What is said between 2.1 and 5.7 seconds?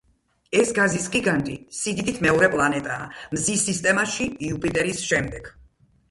მეორე პლანეტაა მზის სისტემაში იუპიტერის შემდეგ.